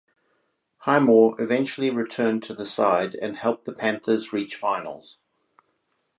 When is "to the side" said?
2.45-3.13